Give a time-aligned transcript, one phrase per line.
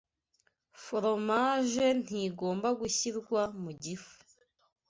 [0.83, 4.17] Foromaje ntigomba gushyirwa mu gifu.